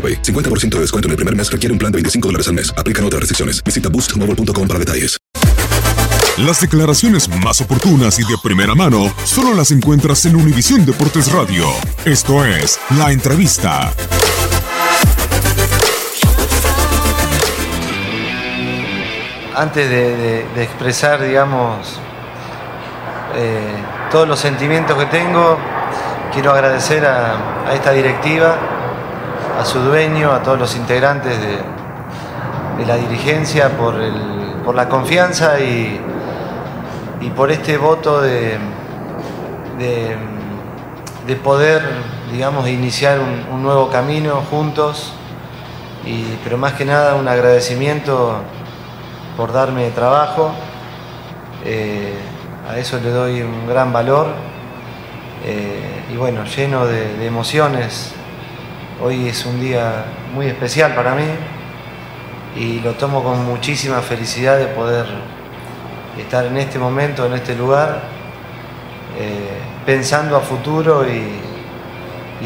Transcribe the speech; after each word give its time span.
AroPay. 0.00 0.22
50% 0.22 0.70
de 0.76 0.80
descuento 0.80 1.08
en 1.08 1.10
el 1.10 1.16
primer 1.16 1.36
mes 1.36 1.52
requiere 1.52 1.72
un 1.72 1.78
plan 1.78 1.92
de 1.92 1.96
25 1.96 2.28
dólares 2.28 2.48
al 2.48 2.54
mes. 2.54 2.72
Aplican 2.78 3.04
otras 3.04 3.20
restricciones. 3.20 3.62
Visita 3.62 3.90
boostmobile.com 3.90 4.66
para 4.66 4.78
detalles. 4.78 5.18
Las 6.38 6.60
declaraciones 6.60 7.28
más 7.44 7.60
oportunas 7.60 8.18
y 8.18 8.22
de 8.22 8.36
primera 8.42 8.74
mano 8.74 9.12
solo 9.24 9.52
las 9.52 9.72
encuentras 9.72 10.24
en 10.24 10.36
Univisión 10.36 10.86
Deportes 10.86 11.30
Radio. 11.32 11.66
Esto 12.06 12.44
es 12.46 12.78
La 12.96 13.12
Entrevista. 13.12 13.92
Antes 19.56 19.90
de, 19.90 20.16
de- 20.16 20.46
de 20.54 20.62
expresar, 20.62 21.20
digamos, 21.20 21.98
eh, 23.36 23.74
todos 24.10 24.26
los 24.26 24.38
sentimientos 24.38 24.96
que 24.96 25.06
tengo, 25.06 25.58
quiero 26.32 26.52
agradecer 26.52 27.04
a, 27.04 27.66
a 27.68 27.74
esta 27.74 27.90
directiva, 27.92 28.56
a 29.60 29.64
su 29.66 29.78
dueño, 29.80 30.32
a 30.32 30.42
todos 30.42 30.58
los 30.58 30.74
integrantes 30.74 31.38
de, 31.38 31.58
la 32.86 32.96
dirigencia 32.96 33.76
por, 33.76 33.94
la 34.74 34.88
confianza 34.88 35.60
y, 35.60 36.00
por 37.36 37.50
este 37.50 37.76
voto 37.76 38.22
de, 38.22 38.56
de, 39.78 40.16
de 41.26 41.36
poder, 41.36 41.82
digamos, 42.32 42.66
iniciar 42.68 43.18
un, 43.20 43.62
nuevo 43.62 43.90
camino 43.90 44.42
juntos, 44.50 45.12
y, 46.06 46.38
pero 46.42 46.56
más 46.56 46.72
que 46.72 46.86
nada 46.86 47.16
un 47.16 47.28
agradecimiento 47.28 48.36
por 49.36 49.52
darme 49.52 49.90
trabajo. 49.90 50.52
Eh, 51.66 52.14
a 52.66 52.78
eso 52.78 52.98
le 52.98 53.10
doy 53.10 53.42
un 53.42 53.68
gran 53.68 53.92
valor. 53.92 54.28
Eh, 55.44 56.06
y 56.10 56.16
bueno, 56.16 56.44
lleno 56.46 56.86
de 56.86 57.26
emociones. 57.26 58.14
Hoy 59.02 59.28
es 59.28 59.46
un 59.46 59.58
día 59.58 60.04
muy 60.34 60.44
especial 60.44 60.94
para 60.94 61.14
mí 61.14 61.24
y 62.54 62.80
lo 62.80 62.92
tomo 62.92 63.24
con 63.24 63.46
muchísima 63.46 64.02
felicidad 64.02 64.58
de 64.58 64.66
poder 64.66 65.06
estar 66.18 66.44
en 66.44 66.58
este 66.58 66.78
momento, 66.78 67.24
en 67.24 67.32
este 67.32 67.54
lugar, 67.54 68.02
eh, 69.18 69.58
pensando 69.86 70.36
a 70.36 70.40
futuro 70.40 71.06
y, 71.08 71.48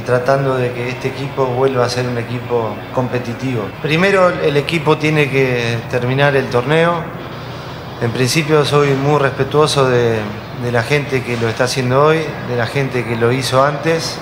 tratando 0.07 0.57
de 0.57 0.73
que 0.73 0.91
este 0.91 1.09
equipo 1.09 1.47
vuelva 1.47 1.87
a 1.87 1.89
ser 1.89 2.07
un 2.07 2.19
equipo 2.19 2.77
competitivo. 2.95 3.63
Primero 3.83 4.29
el 4.29 4.57
equipo 4.57 4.97
tiene 4.97 5.31
que 5.31 5.79
terminar 5.91 6.37
el 6.37 6.47
torneo. 6.51 7.03
En 8.01 8.13
principio 8.13 8.65
soy 8.65 8.91
muy 8.91 9.19
respetuoso 9.19 9.89
de 9.89 10.21
la 10.71 10.83
gente 10.85 11.25
que 11.25 11.37
lo 11.37 11.49
está 11.49 11.65
haciendo 11.65 12.05
hoy, 12.05 12.21
de 12.49 12.57
la 12.57 12.67
gente 12.67 13.05
que 13.05 13.17
lo 13.17 13.33
hizo 13.33 13.65
antes. 13.65 14.21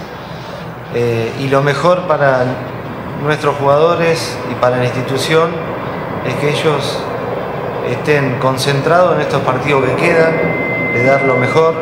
Eh, 0.94 1.32
y 1.40 1.48
lo 1.48 1.62
mejor 1.62 2.06
para 2.06 2.44
nuestros 3.22 3.56
jugadores 3.56 4.36
y 4.50 4.54
para 4.56 4.76
la 4.76 4.84
institución 4.84 5.50
es 6.26 6.34
que 6.34 6.50
ellos 6.50 7.02
estén 7.90 8.38
concentrados 8.38 9.14
en 9.16 9.22
estos 9.22 9.40
partidos 9.42 9.84
que 9.84 9.96
quedan, 9.96 10.32
de 10.92 11.04
dar 11.04 11.22
lo 11.22 11.36
mejor, 11.36 11.74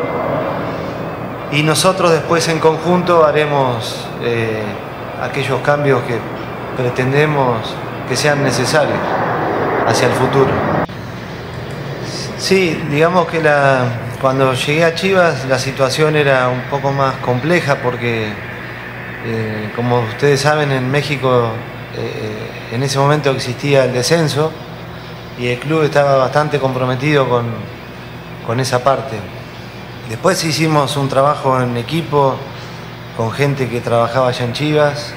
y 1.51 1.63
nosotros 1.63 2.11
después 2.11 2.47
en 2.47 2.59
conjunto 2.59 3.25
haremos 3.25 4.07
eh, 4.23 4.63
aquellos 5.21 5.59
cambios 5.61 6.01
que 6.03 6.17
pretendemos 6.77 7.57
que 8.07 8.15
sean 8.15 8.43
necesarios 8.43 8.97
hacia 9.85 10.07
el 10.07 10.13
futuro. 10.13 10.49
Sí, 12.37 12.81
digamos 12.89 13.27
que 13.27 13.41
la, 13.41 13.83
cuando 14.21 14.53
llegué 14.53 14.85
a 14.85 14.95
Chivas 14.95 15.45
la 15.45 15.59
situación 15.59 16.15
era 16.15 16.47
un 16.47 16.61
poco 16.69 16.91
más 16.91 17.15
compleja 17.17 17.75
porque, 17.83 18.33
eh, 19.25 19.71
como 19.75 20.01
ustedes 20.01 20.41
saben, 20.41 20.71
en 20.71 20.89
México 20.89 21.49
eh, 21.95 22.75
en 22.75 22.83
ese 22.83 22.97
momento 22.99 23.31
existía 23.31 23.85
el 23.85 23.93
descenso 23.93 24.51
y 25.37 25.47
el 25.47 25.59
club 25.59 25.83
estaba 25.83 26.15
bastante 26.17 26.59
comprometido 26.59 27.27
con, 27.29 27.45
con 28.45 28.59
esa 28.59 28.83
parte. 28.83 29.17
Después 30.09 30.43
hicimos 30.43 30.97
un 30.97 31.07
trabajo 31.09 31.61
en 31.61 31.77
equipo 31.77 32.35
con 33.17 33.31
gente 33.31 33.69
que 33.69 33.81
trabajaba 33.81 34.29
allá 34.29 34.45
en 34.45 34.53
Chivas, 34.53 35.13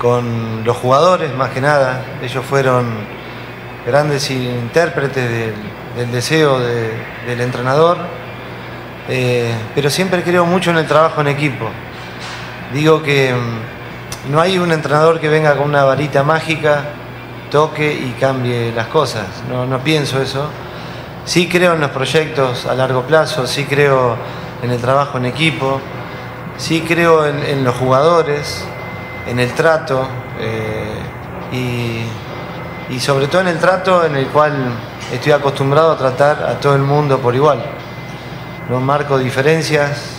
con 0.00 0.62
los 0.64 0.76
jugadores 0.76 1.34
más 1.34 1.50
que 1.50 1.60
nada. 1.60 2.02
Ellos 2.22 2.44
fueron 2.44 2.86
grandes 3.86 4.30
intérpretes 4.30 5.54
del, 5.96 6.12
deseo 6.12 6.58
de- 6.60 6.92
del 7.26 7.40
entrenador, 7.40 7.98
Eh, 9.10 9.54
pero 9.74 9.88
siempre 9.88 10.22
creo 10.22 10.44
mucho 10.44 10.70
en 10.70 10.76
el 10.76 10.86
trabajo 10.86 11.22
en 11.22 11.28
equipo. 11.28 11.70
Digo 12.72 13.02
que 13.02 13.32
mm, 13.32 14.32
no 14.32 14.40
hay 14.40 14.58
un 14.58 14.72
entrenador 14.72 15.20
que 15.20 15.28
venga 15.28 15.56
con 15.56 15.68
una 15.68 15.84
varita 15.84 16.22
mágica, 16.22 16.84
toque 17.50 17.92
y 17.92 18.14
cambie 18.20 18.72
las 18.72 18.88
cosas. 18.88 19.26
No, 19.48 19.66
no 19.66 19.78
pienso 19.78 20.20
eso. 20.20 20.46
Sí 21.24 21.48
creo 21.48 21.74
en 21.74 21.80
los 21.80 21.90
proyectos 21.90 22.66
a 22.66 22.74
largo 22.74 23.02
plazo, 23.02 23.46
sí 23.46 23.64
creo 23.64 24.16
en 24.62 24.70
el 24.70 24.80
trabajo 24.80 25.18
en 25.18 25.26
equipo, 25.26 25.80
sí 26.56 26.82
creo 26.86 27.26
en, 27.26 27.64
los 27.64 27.74
jugadores, 27.76 28.64
en 29.26 29.38
el 29.38 29.52
trato 29.52 30.06
eh, 30.40 30.94
y, 31.52 32.94
y 32.94 33.00
sobre 33.00 33.28
todo 33.28 33.42
en 33.42 33.48
el 33.48 33.58
trato 33.58 34.04
en 34.04 34.16
el 34.16 34.26
cual 34.28 34.72
estoy 35.12 35.32
acostumbrado 35.32 35.92
a 35.92 35.98
tratar 35.98 36.42
a 36.44 36.60
todo 36.60 36.74
el 36.74 36.82
mundo 36.82 37.18
por 37.18 37.34
igual. 37.34 37.62
No 38.70 38.80
marco 38.80 39.18
diferencias, 39.18 40.17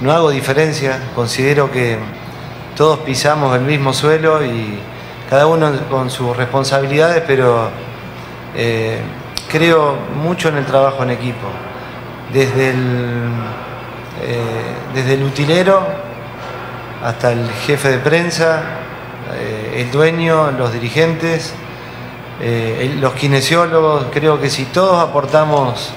no 0.00 0.12
hago 0.12 0.30
diferencias, 0.30 0.98
considero 1.14 1.70
que 1.70 1.98
todos 2.76 3.00
pisamos 3.00 3.56
el 3.56 3.62
mismo 3.62 3.92
suelo 3.92 4.44
y 4.44 4.78
cada 5.28 5.46
uno 5.46 5.72
con 5.90 6.10
sus 6.10 6.36
responsabilidades, 6.36 7.22
pero 7.26 7.70
Eh, 8.56 8.98
creo 9.52 9.94
mucho 10.24 10.48
en 10.48 10.56
el 10.56 10.64
trabajo 10.64 11.02
en 11.04 11.10
equipo, 11.10 11.46
desde 12.32 12.70
el, 12.70 13.30
eh, 14.22 14.74
desde 14.94 15.14
el 15.14 15.22
utilero 15.22 15.86
hasta 17.04 17.30
el 17.32 17.48
jefe 17.66 17.90
de 17.90 17.98
prensa, 17.98 18.62
eh, 19.34 19.82
el 19.82 19.90
dueño, 19.92 20.50
los 20.52 20.72
dirigentes, 20.72 21.54
los 23.00 23.12
kinesiólogos. 23.12 24.06
Creo 24.12 24.40
que 24.40 24.48
si 24.48 24.64
todos 24.64 24.96
aportamos 24.98 25.92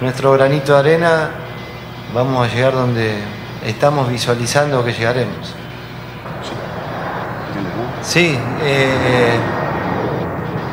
nuestro 0.00 0.32
granito 0.32 0.74
de 0.74 0.78
arena, 0.78 1.30
vamos 2.14 2.46
a 2.46 2.54
llegar 2.54 2.74
donde 2.74 3.16
estamos 3.64 4.08
visualizando 4.08 4.84
que 4.84 4.92
llegaremos. 4.92 5.54
Sí, 8.02 8.38
eh, 8.62 9.36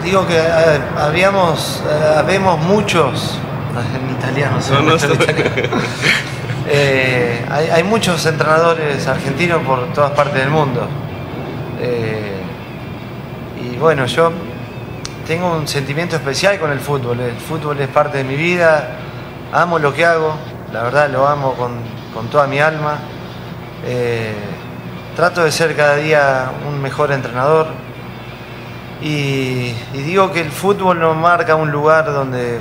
digo 0.03 0.27
que 0.27 0.38
eh, 0.38 0.81
habíamos, 0.97 1.81
eh, 1.88 2.15
habemos 2.17 2.59
muchos, 2.59 3.39
en 3.95 4.11
italiano, 4.17 4.59
hay, 7.49 7.83
muchos 7.83 8.25
entrenadores 8.25 9.07
argentinos 9.07 9.63
por 9.63 9.93
todas 9.93 10.11
partes 10.11 10.41
del 10.41 10.49
mundo. 10.49 10.88
y 13.59 13.75
bueno, 13.77 14.05
yo 14.05 14.31
tengo 15.25 15.55
un 15.55 15.67
sentimiento 15.67 16.17
especial 16.17 16.59
con 16.59 16.71
el 16.71 16.79
fútbol. 16.79 17.19
El 17.21 17.38
fútbol 17.38 17.79
es 17.79 17.88
parte 17.88 18.19
de 18.19 18.23
mi 18.25 18.35
vida, 18.35 18.89
amo 19.53 19.79
lo 19.79 19.93
que 19.93 20.05
hago, 20.05 20.35
la 20.73 20.83
verdad 20.83 21.09
lo 21.09 21.27
amo 21.27 21.53
con, 21.53 22.00
toda 22.29 22.47
mi 22.47 22.59
alma. 22.59 22.99
Trato 25.15 25.43
de 25.43 25.51
ser 25.51 25.75
cada 25.75 25.97
día 25.97 26.51
un 26.67 26.81
mejor 26.81 27.11
entrenador 27.11 27.67
y, 29.01 29.73
digo 29.93 30.31
que 30.31 30.41
el 30.41 30.51
fútbol 30.51 30.99
nos 30.99 31.17
marca 31.17 31.55
un 31.55 31.71
lugar 31.71 32.05
donde, 32.05 32.59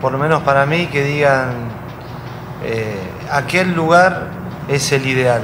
por 0.00 0.12
lo 0.12 0.18
menos 0.18 0.42
para 0.42 0.64
mí, 0.64 0.86
que 0.86 1.04
digan, 1.04 1.68
eh, 2.64 2.98
aquel 3.30 3.74
lugar 3.74 4.28
es 4.68 4.90
el 4.92 5.06
ideal. 5.06 5.42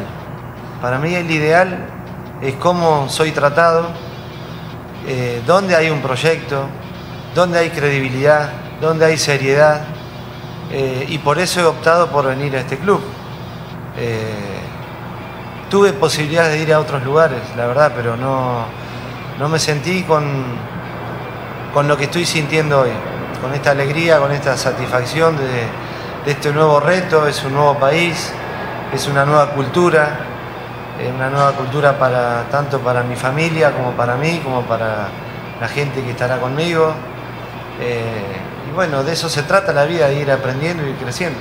Para 0.81 0.99
mí 0.99 1.15
el 1.15 1.31
ideal 1.31 1.87
es 2.41 2.55
cómo 2.55 3.09
soy 3.11 3.33
tratado, 3.33 3.89
eh, 5.07 5.43
dónde 5.47 5.77
hay 5.77 5.91
un 5.91 6.01
proyecto, 6.01 6.67
dónde 7.35 7.59
hay 7.59 7.71
credibilidad, 7.71 8.49
dónde 8.81 9.05
hay 9.05 9.19
seriedad. 9.19 9.83
Eh, 10.73 11.05
y 11.11 11.19
por 11.19 11.39
eso 11.39 11.61
he 11.61 11.65
optado 11.65 12.09
por 12.11 12.27
venir 12.27 12.57
a 12.57 12.61
este 12.61 12.79
club 12.79 13.03
tuve 15.71 15.93
posibilidades 15.93 16.53
de 16.53 16.63
ir 16.63 16.73
a 16.73 16.81
otros 16.81 17.03
lugares, 17.05 17.41
la 17.57 17.67
verdad, 17.67 17.93
pero 17.97 18.17
no, 18.17 18.65
no 19.39 19.49
me 19.49 19.59
sentí 19.59 20.03
con, 20.03 20.25
con 21.73 21.89
lo 21.89 21.97
que 21.97 22.05
estoy 22.05 22.25
sintiendo 22.25 22.83
hoy, 22.83 22.91
con 23.41 23.53
esta 23.53 23.73
alegría, 23.73 24.19
con 24.19 24.31
esta 24.31 24.57
satisfacción 24.57 25.37
de, 25.37 26.31
este 26.31 26.53
nuevo 26.53 26.81
reto, 26.81 27.27
es 27.27 27.45
un 27.45 27.53
nuevo 27.53 27.75
país, 27.75 28.33
es 28.95 29.07
una 29.09 29.27
nueva 29.27 29.51
cultura, 29.51 30.21
es 30.99 31.13
una 31.13 31.29
nueva 31.29 31.53
cultura 31.53 31.99
para, 31.99 32.45
tanto 32.51 32.79
para 32.79 33.03
mi 33.03 33.17
familia 33.17 33.73
como 33.73 33.91
para 33.93 34.17
mí, 34.17 34.41
como 34.43 34.63
para 34.63 35.09
la 35.61 35.69
gente 35.69 36.03
que 36.03 36.13
estará 36.13 36.39
conmigo. 36.39 36.95
Eh, 37.81 38.37
y 38.71 38.75
bueno, 38.75 39.03
de 39.03 39.13
eso 39.13 39.29
se 39.29 39.43
trata 39.43 39.73
la 39.73 39.85
vida, 39.85 40.07
de 40.07 40.15
ir 40.15 40.31
aprendiendo 40.31 40.89
y 40.89 40.93
creciendo. 40.93 41.41